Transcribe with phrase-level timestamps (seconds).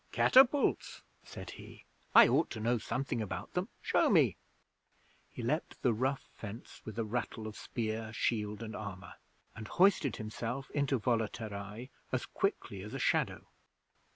[0.11, 1.85] 'Catapults!' said he.
[2.15, 3.69] 'I ought to know something about them.
[3.83, 4.35] Show me!'
[5.29, 9.13] He leaped the rough fence with a rattle of spear, shield, and armour,
[9.55, 13.45] and hoisted himself into Volaterrae as quickly as a shadow.